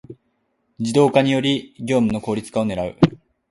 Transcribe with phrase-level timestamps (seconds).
[0.11, 0.15] ⅱ
[0.79, 2.95] 自動化により業務の効率化を狙う